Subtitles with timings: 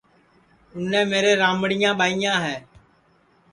[0.73, 2.53] اِنے میرے رمڑیاں ٻائیاں تیا